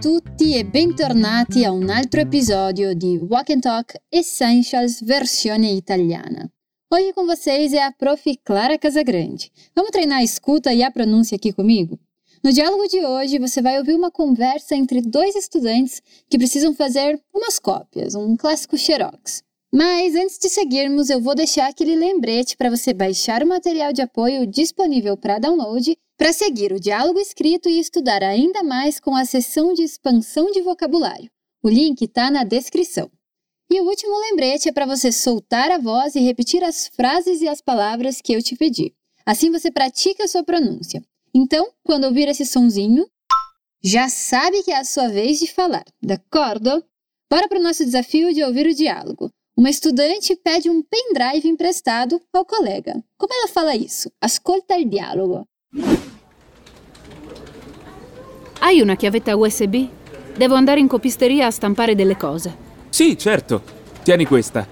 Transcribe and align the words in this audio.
tutti 0.00 0.56
e 0.56 0.64
bentornati 0.64 1.64
a 1.64 1.72
un 1.72 1.90
altro 1.90 2.20
episódio 2.20 2.94
di 2.94 3.16
Walk 3.16 3.50
and 3.50 3.60
Talk 3.60 4.00
Essentials 4.08 5.02
versione 5.02 5.70
italiana. 5.70 6.48
Hoje 6.88 7.12
com 7.12 7.26
vocês 7.26 7.72
é 7.72 7.82
a 7.82 7.90
prof. 7.90 8.22
Clara 8.44 8.78
Casagrande. 8.78 9.50
Vamos 9.74 9.90
treinar 9.90 10.18
a 10.18 10.22
escuta 10.22 10.72
e 10.72 10.84
a 10.84 10.90
pronúncia 10.92 11.34
aqui 11.34 11.52
comigo? 11.52 11.98
No 12.44 12.52
diálogo 12.52 12.86
de 12.86 13.04
hoje, 13.04 13.40
você 13.40 13.60
vai 13.60 13.76
ouvir 13.76 13.94
uma 13.94 14.12
conversa 14.12 14.76
entre 14.76 15.00
dois 15.00 15.34
estudantes 15.34 16.00
que 16.30 16.38
precisam 16.38 16.72
fazer 16.72 17.20
umas 17.34 17.58
cópias, 17.58 18.14
um 18.14 18.36
clássico 18.36 18.78
xerox. 18.78 19.42
Mas 19.72 20.14
antes 20.14 20.38
de 20.38 20.48
seguirmos, 20.48 21.10
eu 21.10 21.20
vou 21.20 21.34
deixar 21.34 21.68
aquele 21.68 21.94
lembrete 21.94 22.56
para 22.56 22.70
você 22.70 22.94
baixar 22.94 23.42
o 23.42 23.46
material 23.46 23.92
de 23.92 24.00
apoio 24.00 24.46
disponível 24.46 25.16
para 25.16 25.38
download 25.38 25.96
para 26.16 26.32
seguir 26.32 26.72
o 26.72 26.80
diálogo 26.80 27.18
escrito 27.18 27.68
e 27.68 27.78
estudar 27.78 28.22
ainda 28.22 28.62
mais 28.64 28.98
com 28.98 29.14
a 29.14 29.24
seção 29.24 29.74
de 29.74 29.82
expansão 29.82 30.50
de 30.50 30.62
vocabulário. 30.62 31.30
O 31.62 31.68
link 31.68 32.02
está 32.02 32.30
na 32.30 32.44
descrição. 32.44 33.10
E 33.70 33.80
o 33.80 33.84
último 33.84 34.18
lembrete 34.18 34.70
é 34.70 34.72
para 34.72 34.86
você 34.86 35.12
soltar 35.12 35.70
a 35.70 35.78
voz 35.78 36.14
e 36.14 36.20
repetir 36.20 36.64
as 36.64 36.88
frases 36.88 37.42
e 37.42 37.48
as 37.48 37.60
palavras 37.60 38.22
que 38.22 38.32
eu 38.32 38.42
te 38.42 38.56
pedi. 38.56 38.94
Assim 39.26 39.50
você 39.50 39.70
pratica 39.70 40.24
a 40.24 40.28
sua 40.28 40.42
pronúncia. 40.42 41.02
Então, 41.34 41.70
quando 41.84 42.04
ouvir 42.04 42.26
esse 42.28 42.46
sonzinho, 42.46 43.06
já 43.84 44.08
sabe 44.08 44.62
que 44.62 44.72
é 44.72 44.78
a 44.78 44.84
sua 44.84 45.08
vez 45.08 45.38
de 45.38 45.52
falar, 45.52 45.84
d'accordo? 46.02 46.82
Bora 47.30 47.46
para 47.46 47.60
o 47.60 47.62
nosso 47.62 47.84
desafio 47.84 48.32
de 48.32 48.42
ouvir 48.42 48.66
o 48.66 48.74
diálogo. 48.74 49.30
Uma 49.58 49.70
estudante 49.70 50.36
pede 50.36 50.70
um 50.70 50.84
pendrive 50.84 51.48
emprestado 51.48 52.20
ao 52.32 52.44
colega. 52.44 53.02
Como 53.16 53.34
ela 53.34 53.48
fala 53.48 53.74
isso? 53.74 54.08
Ascolta 54.20 54.76
il 54.76 54.88
dialogo. 54.88 55.48
Hai 58.60 58.80
una 58.80 58.94
chiavetta 58.94 59.34
USB? 59.34 59.88
Devo 60.36 60.54
andare 60.54 60.78
in 60.78 60.86
copisteria 60.86 61.46
a 61.46 61.50
stampare 61.50 61.96
delle 61.96 62.16
cose. 62.16 62.56
Sì, 62.90 63.18
certo. 63.18 63.60
Tieni 64.04 64.26
questa. 64.26 64.64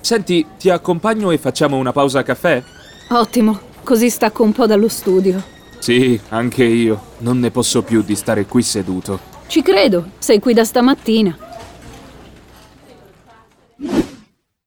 Senti, 0.00 0.46
ti 0.60 0.70
accompagno 0.70 1.32
e 1.32 1.38
facciamo 1.38 1.76
una 1.76 1.90
pausa 1.90 2.20
a 2.20 2.22
caffè? 2.22 2.62
Ottimo, 3.08 3.58
così 3.82 4.10
stacco 4.10 4.44
un 4.44 4.52
po' 4.52 4.66
dallo 4.66 4.88
studio. 4.88 5.42
Sì, 5.80 6.20
anche 6.28 6.62
io. 6.62 7.14
Non 7.18 7.40
ne 7.40 7.50
posso 7.50 7.82
più 7.82 8.02
di 8.02 8.14
stare 8.14 8.46
qui 8.46 8.62
seduto. 8.62 9.18
Ci 9.48 9.60
credo, 9.60 10.10
sei 10.18 10.38
qui 10.38 10.54
da 10.54 10.62
stamattina. 10.62 11.36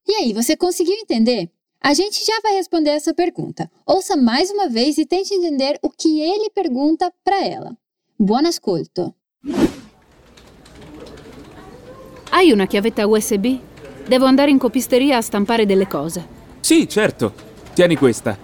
E 0.09 0.15
aí, 0.15 0.31
você 0.31 0.55
conseguiu 0.55 0.95
entender? 0.95 1.49
A 1.81 1.93
gente 1.93 2.23
já 2.25 2.39
vai 2.41 2.53
responder 2.53 2.91
essa 2.91 3.13
pergunta. 3.13 3.69
Ouça 3.85 4.15
mais 4.15 4.49
uma 4.49 4.69
vez 4.69 4.97
e 4.97 5.05
tente 5.05 5.33
entender 5.33 5.77
o 5.81 5.89
que 5.89 6.21
ele 6.21 6.49
pergunta 6.49 7.11
para 7.25 7.45
ela. 7.45 7.75
Buon 8.17 8.45
ascolto. 8.45 9.13
Hai 12.31 12.53
una 12.53 12.67
chiavetta 12.67 13.05
USB? 13.05 13.59
Devo 14.07 14.25
andare 14.25 14.49
in 14.49 14.57
copisteria 14.57 15.17
a 15.17 15.21
stampare 15.21 15.65
delle 15.65 15.87
cose. 15.87 16.25
Sì, 16.61 16.87
certo. 16.87 17.33
Tieni 17.73 17.97
questa. 17.97 18.37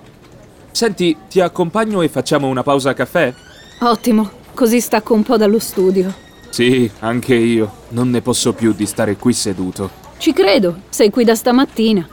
Senti, 0.72 1.16
ti 1.30 1.40
accompagno 1.40 2.02
e 2.02 2.10
facciamo 2.10 2.48
una 2.48 2.64
pausa 2.64 2.90
a 2.90 2.94
caffè? 2.94 3.34
Ottimo, 3.80 4.30
così 4.54 4.82
stacco 4.82 5.14
un 5.14 5.24
po' 5.24 5.38
dallo 5.38 5.60
studio. 5.60 6.14
Sì, 6.50 6.92
anche 7.00 7.36
io. 7.36 7.72
Non 7.90 8.10
ne 8.10 8.22
posso 8.22 8.52
più 8.52 8.74
di 8.74 8.86
stare 8.86 9.16
qui 9.16 9.32
seduto. 9.32 10.03
Ci 10.18 10.34
credo, 10.34 10.82
sei 10.90 11.10
qui 11.10 11.26
da 11.26 11.36
stamattina. 11.36 12.08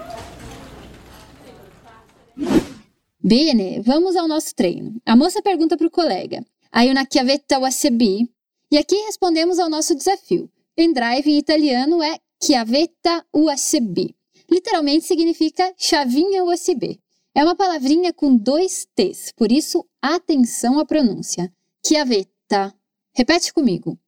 Bene, 3.22 3.80
vamos 3.82 4.16
ao 4.16 4.26
nosso 4.26 4.54
treino. 4.54 5.00
A 5.04 5.14
moça 5.14 5.42
pergunta 5.42 5.76
para 5.76 5.86
o 5.86 5.90
colega: 5.90 6.44
Hai 6.72 6.88
una 6.88 7.06
chiavetta 7.06 7.58
USB? 7.58 8.28
E 8.70 8.78
aqui 8.78 8.96
respondemos 9.06 9.58
ao 9.58 9.68
nosso 9.68 9.94
desafio. 9.94 10.48
Pendrive 10.74 11.30
em 11.30 11.38
italiano 11.38 12.02
é 12.02 12.18
chiavetta 12.42 13.24
USB. 13.32 14.14
Literalmente 14.50 15.04
significa 15.04 15.72
chavinha 15.76 16.42
USB. 16.44 16.98
É 17.34 17.44
uma 17.44 17.54
palavrinha 17.54 18.12
com 18.12 18.36
dois 18.36 18.86
T's, 18.94 19.32
por 19.36 19.52
isso 19.52 19.86
atenção 20.00 20.78
à 20.78 20.84
pronúncia. 20.84 21.52
Chiavetta. 21.86 22.74
Repete 23.14 23.52
comigo. 23.52 23.98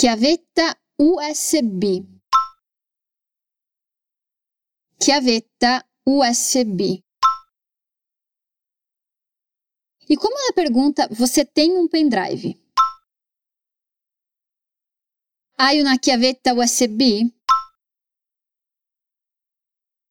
Chiavetta 0.00 0.76
USB. 0.98 2.06
Chiavetta 5.02 5.82
USB. 6.04 7.02
E 10.06 10.16
como 10.16 10.38
ela 10.38 10.52
pergunta, 10.52 11.08
você 11.10 11.42
tem 11.42 11.78
um 11.78 11.88
pendrive? 11.88 12.54
Hai 15.56 15.80
una 15.80 15.98
chiavetta 15.98 16.52
USB? 16.52 17.32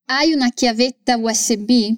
Hai 0.07 0.33
una 0.33 0.49
chiavetta 0.51 1.17
USB? 1.17 1.95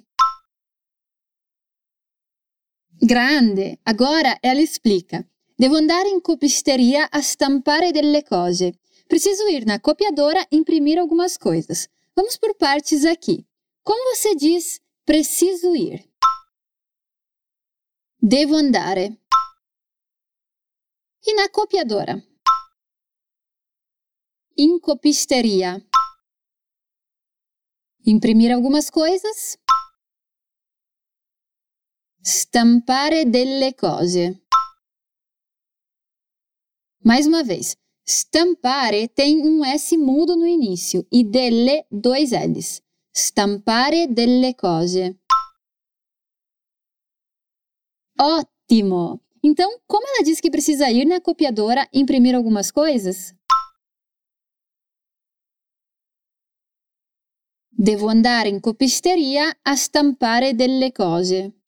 Grande! 3.00 3.78
Agora 3.84 4.36
ela 4.42 4.60
explica. 4.60 5.26
Devo 5.56 5.76
andare 5.76 6.10
in 6.10 6.20
copisteria 6.20 7.08
a 7.10 7.22
stampare 7.22 7.90
delle 7.90 8.22
cose. 8.22 8.78
Preciso 9.06 9.48
ir 9.48 9.64
na 9.64 9.80
copiadora 9.80 10.46
imprimir 10.50 10.98
algumas 10.98 11.38
coisas. 11.38 11.88
Vamos 12.14 12.36
por 12.36 12.54
partes 12.54 13.04
aqui. 13.04 13.46
Como 13.82 14.14
você 14.14 14.34
diz 14.34 14.80
preciso 15.04 15.74
ir? 15.74 16.08
Devo 18.20 18.54
andare. 18.54 19.18
In 21.26 21.40
accoppiadora. 21.40 22.22
In 24.56 24.78
copisteria. 24.78 25.80
Imprimir 28.04 28.52
algumas 28.52 28.90
coisas. 28.90 29.56
Stampare 32.22 33.24
delle 33.24 33.72
cose. 33.72 34.40
Mais 37.04 37.26
uma 37.26 37.42
vez. 37.42 37.76
Stampare 38.04 39.08
tem 39.08 39.40
um 39.46 39.64
S 39.64 39.96
mudo 39.96 40.34
no 40.34 40.46
início 40.46 41.06
e 41.10 41.22
delle 41.22 41.86
dois 41.90 42.32
L's. 42.32 42.82
Stampare 43.14 44.08
delle 44.08 44.54
cose. 44.54 45.16
Ótimo! 48.18 49.20
Então, 49.42 49.78
como 49.86 50.06
ela 50.06 50.24
disse 50.24 50.42
que 50.42 50.50
precisa 50.50 50.90
ir 50.90 51.04
na 51.04 51.20
copiadora 51.20 51.88
imprimir 51.92 52.34
algumas 52.34 52.70
coisas? 52.70 53.34
Devo 57.70 58.08
andare 58.08 58.48
in 58.48 58.60
copisteria 58.60 59.56
a 59.62 59.74
stampare 59.76 60.54
delle 60.54 60.92
cose. 60.92 61.61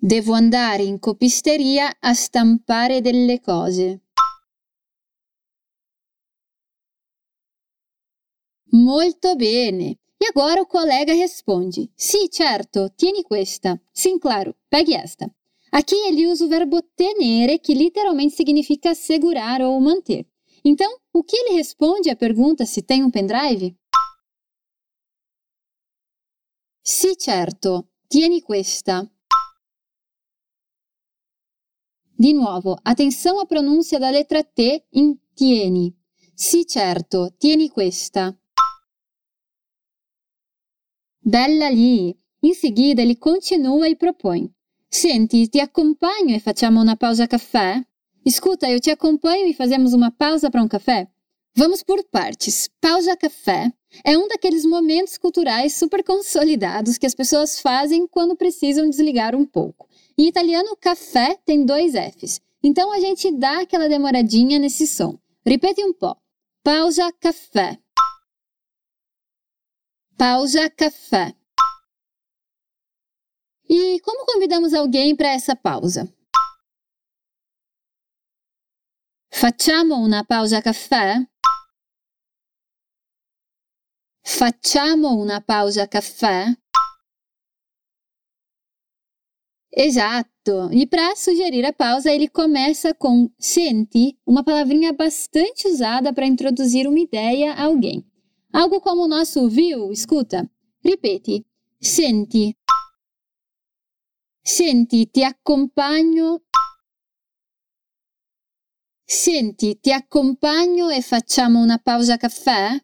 Devo 0.00 0.32
andare 0.32 0.84
in 0.84 1.00
copisteria 1.00 1.96
a 1.98 2.14
stampare 2.14 3.00
delle 3.00 3.40
cose. 3.40 4.02
Molto 8.70 9.34
bene! 9.34 9.98
E 10.16 10.26
agora 10.28 10.60
o 10.60 10.66
colega 10.66 11.12
responde: 11.12 11.90
Sì, 11.96 12.28
certo, 12.30 12.92
tieni 12.94 13.22
questa. 13.22 13.80
Sim, 13.90 14.18
claro, 14.18 14.54
pegue 14.68 14.94
esta. 14.94 15.28
Aqui 15.70 15.96
ele 16.06 16.28
usa 16.28 16.44
o 16.44 16.48
verbo 16.48 16.80
tenere, 16.94 17.58
que 17.58 17.74
literalmente 17.74 18.36
significa 18.36 18.94
segurar 18.94 19.60
ou 19.62 19.80
manter. 19.80 20.28
Então, 20.64 20.96
o 21.12 21.24
que 21.24 21.36
ele 21.36 21.56
responde 21.56 22.08
à 22.08 22.14
pergunta 22.14 22.64
se 22.64 22.82
tem 22.82 23.02
um 23.02 23.10
pendrive? 23.10 23.76
Sì, 26.84 27.16
certo, 27.16 27.88
tieni 28.06 28.40
questa. 28.40 29.04
Di 32.20 32.32
nuovo, 32.32 32.76
atenção 32.82 33.38
à 33.38 33.46
pronúncia 33.46 33.96
da 34.00 34.10
letra 34.10 34.42
T 34.42 34.82
em 34.92 35.16
tieni. 35.36 35.94
Sì, 36.34 36.66
certo, 36.66 37.32
tieni 37.38 37.68
questa. 37.68 38.36
Bella 41.20 41.68
lì! 41.68 42.18
In 42.40 42.54
seguida 42.54 43.02
ele 43.02 43.16
continua 43.16 43.86
e 43.86 43.94
propõe. 43.94 44.50
Senti, 44.88 45.48
ti 45.48 45.60
acompanho 45.60 46.34
e 46.34 46.40
facciamo 46.40 46.80
una 46.80 46.96
pausa 46.96 47.28
caffè? 47.28 47.80
Escuta, 48.24 48.68
eu 48.68 48.80
te 48.80 48.90
acompanho 48.90 49.46
e 49.46 49.54
fazemos 49.54 49.92
uma 49.92 50.10
pausa 50.10 50.50
para 50.50 50.60
um 50.60 50.66
café? 50.66 51.08
Vamos 51.54 51.84
por 51.84 52.02
partes. 52.10 52.68
Pausa 52.80 53.16
café 53.16 53.72
é 54.04 54.18
um 54.18 54.26
daqueles 54.26 54.64
momentos 54.64 55.16
culturais 55.18 55.76
super 55.76 56.02
consolidados 56.02 56.98
que 56.98 57.06
as 57.06 57.14
pessoas 57.14 57.60
fazem 57.60 58.08
quando 58.08 58.34
precisam 58.34 58.88
desligar 58.88 59.36
um 59.36 59.46
pouco. 59.46 59.87
E 60.18 60.26
italiano 60.26 60.76
café 60.76 61.36
tem 61.44 61.64
dois 61.64 61.92
Fs. 61.94 62.40
Então 62.60 62.92
a 62.92 62.98
gente 62.98 63.30
dá 63.30 63.60
aquela 63.60 63.88
demoradinha 63.88 64.58
nesse 64.58 64.84
som. 64.84 65.16
Repete 65.46 65.84
um 65.84 65.92
pouco. 65.92 66.20
Pausa 66.64 67.12
café. 67.12 67.78
Pausa 70.16 70.68
café. 70.70 71.32
E 73.70 74.00
como 74.00 74.26
convidamos 74.26 74.74
alguém 74.74 75.14
para 75.14 75.28
essa 75.28 75.54
pausa? 75.54 76.12
Facciamo 79.30 79.94
una 79.96 80.24
pausa 80.24 80.60
caffè? 80.60 81.24
Facciamo 84.24 85.14
una 85.14 85.40
pausa 85.40 85.86
caffè? 85.86 86.46
Esatto! 89.80 90.68
E 90.72 90.88
para 90.88 91.14
sugerir 91.14 91.64
a 91.64 91.72
pausa, 91.72 92.10
ele 92.10 92.26
começa 92.26 92.92
com 92.92 93.30
senti, 93.38 94.18
uma 94.26 94.42
palavrinha 94.42 94.92
bastante 94.92 95.68
usada 95.68 96.12
para 96.12 96.26
introduzir 96.26 96.88
uma 96.88 96.98
ideia 96.98 97.52
a 97.52 97.62
alguém. 97.62 98.04
Algo 98.52 98.80
como 98.80 99.04
o 99.04 99.08
nosso 99.08 99.48
viu, 99.48 99.92
escuta. 99.92 100.50
Ripeti, 100.84 101.46
senti. 101.80 102.56
Senti, 104.42 105.06
ti 105.06 105.22
accompagno. 105.22 106.42
Senti, 109.04 109.78
ti 109.78 109.92
accompagno 109.92 110.90
e 110.90 111.02
facciamo 111.02 111.60
una 111.60 111.78
pausa 111.78 112.16
caffè? 112.16 112.82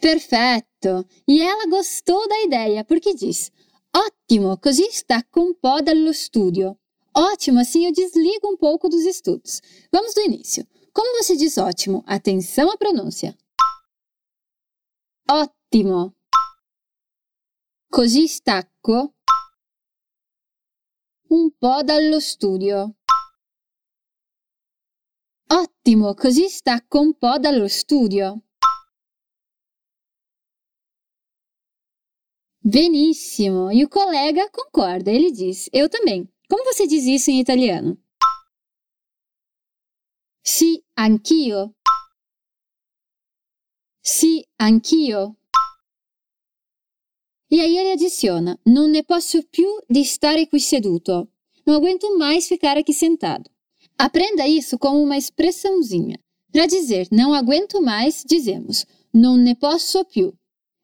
Perfetto! 0.00 1.06
E 1.28 1.42
ela 1.42 1.66
gostou 1.66 2.26
da 2.26 2.40
ideia 2.40 2.84
porque 2.84 3.14
diz: 3.14 3.52
Ótimo, 3.94 4.56
così 4.58 4.90
stacco 4.90 5.40
un 5.42 5.54
po' 5.54 5.82
dallo 5.82 6.12
studio. 6.12 6.76
Ótimo, 7.14 7.60
assim 7.60 7.86
eu 7.86 7.92
desligo 7.92 8.48
um 8.48 8.56
pouco 8.56 8.88
dos 8.88 9.04
estudos. 9.04 9.60
Vamos 9.92 10.14
do 10.14 10.20
início. 10.20 10.66
Como 10.92 11.22
você 11.22 11.36
diz 11.36 11.58
ótimo? 11.58 12.02
Atenção 12.06 12.70
à 12.70 12.76
pronúncia. 12.76 13.36
Ottimo. 15.28 16.14
Così 17.90 18.26
stacco 18.26 19.14
un 21.30 21.50
po' 21.58 21.82
dallo 21.82 22.20
studio. 22.20 22.96
Ottimo, 25.52 26.14
così 26.14 26.48
stacco 26.48 27.00
un 27.00 27.18
po' 27.18 27.38
dallo 27.38 27.68
studio. 27.68 28.40
Benissimo! 32.62 33.70
E 33.72 33.84
o 33.84 33.88
colega 33.88 34.48
concorda. 34.50 35.10
Ele 35.10 35.30
diz: 35.32 35.68
Eu 35.72 35.88
também. 35.88 36.28
Como 36.48 36.64
você 36.64 36.86
diz 36.86 37.04
isso 37.04 37.30
em 37.30 37.40
italiano? 37.40 37.96
Sì, 40.42 40.82
anch'io. 40.96 41.74
Sì, 44.02 44.44
anch'io. 44.58 45.36
E 47.50 47.60
aí 47.60 47.78
ele 47.78 47.92
adiciona: 47.92 48.58
Non 48.66 48.90
ne 48.90 49.02
posso 49.04 49.42
più 49.48 49.68
di 49.88 50.04
stare 50.04 50.46
qui 50.46 50.60
seduto. 50.60 51.28
Não 51.66 51.74
aguento 51.74 52.16
mais 52.18 52.46
ficar 52.46 52.76
aqui 52.76 52.92
sentado. 52.92 53.50
Aprenda 53.96 54.46
isso 54.46 54.78
como 54.78 55.02
uma 55.02 55.16
expressãozinha. 55.16 56.18
Para 56.52 56.66
dizer 56.66 57.06
não 57.10 57.32
aguento 57.32 57.80
mais, 57.80 58.24
dizemos 58.24 58.84
non 59.12 59.42
ne 59.42 59.54
posso 59.54 60.04
più. 60.04 60.32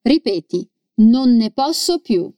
Ripeti, 0.05 0.71
non 0.99 1.37
ne 1.37 1.51
posso 1.51 2.01
più. 2.01 2.33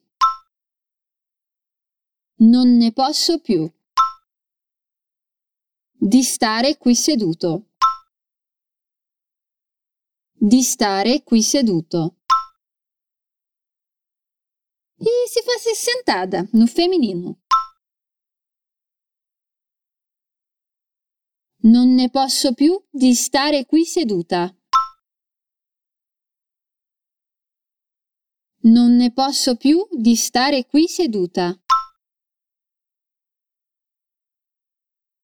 Non 2.40 2.76
ne 2.76 2.92
posso 2.92 3.40
più. 3.40 3.70
Di 5.92 6.22
stare 6.22 6.76
qui 6.76 6.94
seduto. 6.94 7.70
Di 10.32 10.62
stare 10.62 11.22
qui 11.22 11.42
seduto. 11.42 12.16
E 14.96 15.28
se 15.28 15.42
fosse 15.42 15.74
sentada, 15.74 16.44
no 16.52 16.66
feminino? 16.66 17.40
Non 21.60 21.94
ne 21.94 22.10
posso 22.10 22.54
più 22.54 22.80
di 22.90 23.14
stare 23.14 23.66
qui 23.66 23.84
seduta. 23.84 24.57
Non 28.68 28.96
ne 28.96 29.10
posso 29.12 29.56
più 29.56 29.86
di 29.90 30.14
stare 30.14 30.66
qui 30.66 30.88
seduta. 30.88 31.58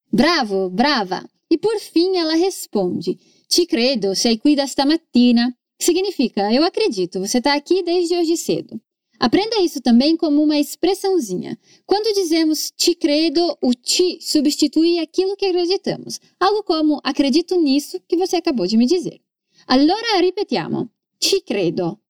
Bravo, 0.09 0.71
brava! 0.71 1.23
E 1.51 1.59
por 1.59 1.79
fim 1.79 2.17
ela 2.17 2.37
responde: 2.37 3.19
Te 3.47 3.67
credo, 3.67 4.15
sei 4.15 4.39
qui 4.39 4.55
da 4.55 4.67
stamattina. 4.67 5.55
Significa, 5.77 6.51
eu 6.53 6.65
acredito, 6.65 7.21
você 7.21 7.39
está 7.39 7.55
aqui 7.55 7.83
desde 7.83 8.17
hoje 8.17 8.37
cedo. 8.37 8.81
Aprenda 9.19 9.61
isso 9.61 9.81
também 9.83 10.17
como 10.17 10.43
uma 10.43 10.59
expressãozinha. 10.59 11.59
Quando 11.85 12.15
dizemos 12.15 12.73
te 12.75 12.95
credo, 12.95 13.59
o 13.61 13.75
ti 13.75 14.19
substitui 14.23 14.99
aquilo 15.01 15.37
que 15.37 15.47
acreditamos. 15.47 16.19
Algo 16.41 16.63
como 16.63 16.99
acredito 17.05 17.61
nisso 17.61 18.01
que 18.09 18.17
você 18.17 18.37
acabou 18.37 18.67
de 18.67 18.79
me 18.79 18.87
dizer. 18.87 19.21
Allora 19.67 20.21
ripetiamo: 20.21 20.91
Te 21.19 21.43
credo. 21.43 22.01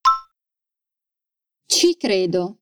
Te 1.76 1.92
credo. 1.96 2.56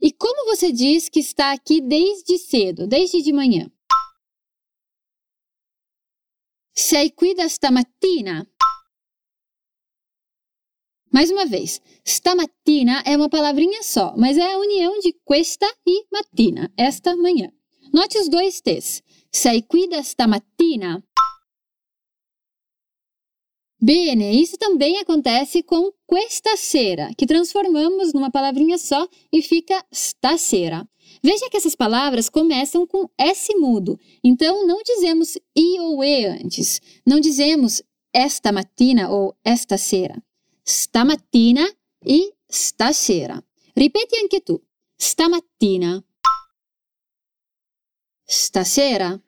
E 0.00 0.12
como 0.12 0.44
você 0.44 0.70
diz 0.70 1.08
que 1.08 1.18
está 1.18 1.50
aqui 1.50 1.80
desde 1.80 2.38
cedo, 2.38 2.86
desde 2.86 3.20
de 3.20 3.32
manhã? 3.32 3.68
Sei 6.72 7.10
qui 7.10 7.34
da 7.34 7.46
stamattina. 7.46 8.48
Mais 11.12 11.32
uma 11.32 11.44
vez, 11.44 11.82
stamattina 12.04 13.02
é 13.04 13.16
uma 13.16 13.28
palavrinha 13.28 13.82
só, 13.82 14.14
mas 14.16 14.38
é 14.38 14.52
a 14.52 14.58
união 14.58 15.00
de 15.00 15.12
questa 15.26 15.66
e 15.84 16.06
mattina, 16.12 16.72
esta 16.76 17.16
manhã. 17.16 17.52
Note 17.92 18.18
os 18.18 18.28
dois 18.28 18.60
T's. 18.60 19.02
Sei 19.32 19.62
qui 19.62 19.88
da 19.88 19.98
stamattina. 19.98 21.04
Bene, 23.84 24.40
isso 24.40 24.56
também 24.56 24.98
acontece 24.98 25.60
com 25.60 25.92
questa 26.08 26.56
sera, 26.56 27.10
que 27.18 27.26
transformamos 27.26 28.12
numa 28.12 28.30
palavrinha 28.30 28.78
só 28.78 29.08
e 29.32 29.42
fica 29.42 29.84
stasera. 29.92 30.88
Veja 31.20 31.50
que 31.50 31.56
essas 31.56 31.74
palavras 31.74 32.28
começam 32.28 32.86
com 32.86 33.10
S 33.18 33.52
mudo, 33.56 33.98
então 34.22 34.64
não 34.68 34.80
dizemos 34.84 35.36
i 35.56 35.80
ou 35.80 36.04
e 36.04 36.24
antes. 36.26 36.80
Não 37.04 37.18
dizemos 37.18 37.82
esta 38.14 38.52
mattina 38.52 39.10
ou 39.10 39.34
esta 39.44 39.76
sera. 39.76 40.22
Stamattina 40.64 41.68
e 42.06 42.32
stasera. 42.48 43.42
Ripeti 43.76 44.16
anche 44.24 44.40
tu. 44.42 44.62
Stamattina. 44.96 46.04
Stasera. 48.28 49.20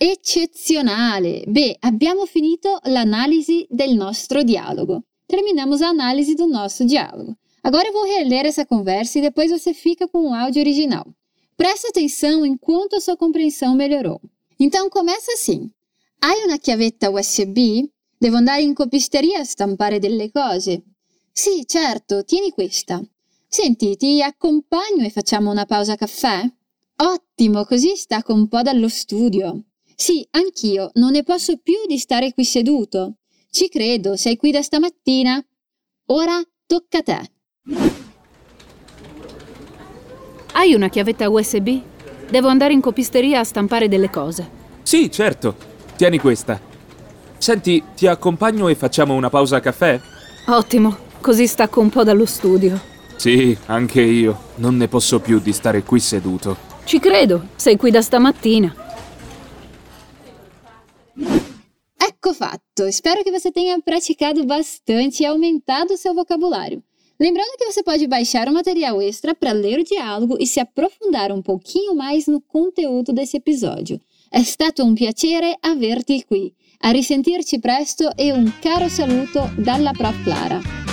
Eccezionale! 0.00 1.42
Beh, 1.48 1.78
abbiamo 1.80 2.24
finito 2.24 2.78
l'análise 2.84 3.66
del 3.68 3.96
nostro 3.96 4.44
diálogo. 4.44 5.02
Terminamos 5.26 5.82
a 5.82 5.88
análise 5.88 6.36
do 6.36 6.46
nosso 6.46 6.84
diálogo. 6.84 7.36
Agora 7.64 7.88
eu 7.88 7.92
vou 7.92 8.04
reler 8.04 8.46
essa 8.46 8.64
conversa 8.64 9.18
e 9.18 9.22
depois 9.22 9.50
você 9.50 9.74
fica 9.74 10.06
com 10.06 10.30
o 10.30 10.34
áudio 10.34 10.62
original. 10.62 11.04
Presta 11.56 11.88
atenção 11.88 12.46
enquanto 12.46 12.94
a 12.94 13.00
sua 13.00 13.16
compreensão 13.16 13.74
melhorou. 13.74 14.20
Então 14.60 14.88
começa 14.88 15.32
assim. 15.32 15.68
Hai 16.20 16.44
una 16.44 16.58
chiavetta 16.58 17.10
USB? 17.10 17.90
Devo 18.20 18.36
andare 18.36 18.62
in 18.62 18.74
copisteria 18.74 19.40
a 19.40 19.44
stampare 19.44 19.98
delle 19.98 20.30
cose? 20.30 20.80
Sì, 21.32 21.64
certo, 21.66 22.22
tieni 22.22 22.52
questa. 22.52 23.02
Senti, 23.48 23.96
ti 23.96 24.22
accompagno 24.22 25.04
e 25.04 25.10
facciamo 25.10 25.50
una 25.50 25.66
pausa 25.66 25.96
caffè? 25.96 26.48
Ottimo, 26.98 27.64
così 27.64 27.96
stacco 27.96 28.32
un 28.32 28.46
po' 28.46 28.62
dallo 28.62 28.88
studio. 28.88 29.64
Sì, 30.00 30.24
anch'io, 30.30 30.92
non 30.94 31.10
ne 31.10 31.24
posso 31.24 31.56
più 31.60 31.74
di 31.88 31.98
stare 31.98 32.32
qui 32.32 32.44
seduto. 32.44 33.14
Ci 33.50 33.68
credo, 33.68 34.16
sei 34.16 34.36
qui 34.36 34.52
da 34.52 34.62
stamattina. 34.62 35.44
Ora 36.10 36.40
tocca 36.66 36.98
a 36.98 37.02
te. 37.02 37.30
Hai 40.52 40.72
una 40.74 40.88
chiavetta 40.88 41.28
USB? 41.28 41.80
Devo 42.30 42.46
andare 42.46 42.74
in 42.74 42.80
copisteria 42.80 43.40
a 43.40 43.44
stampare 43.44 43.88
delle 43.88 44.08
cose. 44.08 44.48
Sì, 44.84 45.10
certo. 45.10 45.56
Tieni 45.96 46.20
questa. 46.20 46.60
Senti, 47.36 47.82
ti 47.96 48.06
accompagno 48.06 48.68
e 48.68 48.76
facciamo 48.76 49.14
una 49.14 49.30
pausa 49.30 49.58
caffè? 49.58 50.00
Ottimo, 50.46 50.96
così 51.20 51.48
stacco 51.48 51.80
un 51.80 51.90
po' 51.90 52.04
dallo 52.04 52.24
studio. 52.24 52.80
Sì, 53.16 53.58
anche 53.66 54.00
io. 54.00 54.42
Non 54.58 54.76
ne 54.76 54.86
posso 54.86 55.18
più 55.18 55.40
di 55.40 55.52
stare 55.52 55.82
qui 55.82 55.98
seduto. 55.98 56.56
Ci 56.84 57.00
credo, 57.00 57.48
sei 57.56 57.76
qui 57.76 57.90
da 57.90 58.00
stamattina. 58.00 58.86
Ecco 62.28 62.34
fatto! 62.34 62.86
Espero 62.86 63.24
que 63.24 63.30
você 63.30 63.50
tenha 63.50 63.80
praticado 63.80 64.44
bastante 64.44 65.22
e 65.22 65.26
aumentado 65.26 65.94
o 65.94 65.96
seu 65.96 66.12
vocabulário. 66.12 66.82
Lembrando 67.18 67.56
que 67.56 67.64
você 67.64 67.82
pode 67.82 68.06
baixar 68.06 68.48
o 68.48 68.52
material 68.52 69.00
extra 69.00 69.34
para 69.34 69.52
ler 69.52 69.78
o 69.78 69.84
diálogo 69.84 70.36
e 70.38 70.46
se 70.46 70.60
aprofundar 70.60 71.32
um 71.32 71.40
pouquinho 71.40 71.94
mais 71.94 72.26
no 72.26 72.38
conteúdo 72.42 73.14
desse 73.14 73.38
episódio. 73.38 73.98
È 74.30 74.42
stato 74.42 74.84
un 74.84 74.94
piacere 74.94 75.56
averti 75.62 76.22
qui. 76.26 76.52
A 76.80 76.90
risentirci 76.90 77.58
presto 77.60 78.10
e 78.14 78.30
un 78.30 78.52
caro 78.60 78.90
saluto 78.90 79.50
dalla 79.56 79.92
Prof 79.92 80.22
Clara. 80.22 80.87